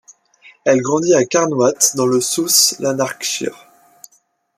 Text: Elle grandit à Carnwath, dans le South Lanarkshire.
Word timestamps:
Elle 0.65 0.81
grandit 0.81 1.13
à 1.13 1.25
Carnwath, 1.25 1.95
dans 1.95 2.07
le 2.07 2.19
South 2.21 2.73
Lanarkshire. 2.79 3.67